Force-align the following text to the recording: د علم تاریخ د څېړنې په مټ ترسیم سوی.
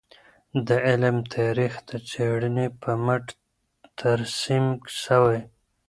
د 0.67 0.69
علم 0.87 1.17
تاریخ 1.35 1.73
د 1.89 1.91
څېړنې 2.09 2.67
په 2.81 2.91
مټ 3.05 3.25
ترسیم 3.99 4.65
سوی. 5.03 5.39